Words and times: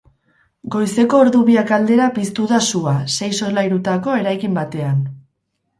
Goizeko 0.75 1.19
ordubiak 1.25 1.73
aldera 1.77 2.09
piztu 2.17 2.49
da 2.53 2.63
sua 2.73 2.95
sei 3.19 3.33
solairutako 3.43 4.19
eraikin 4.25 4.63
batean. 4.63 5.07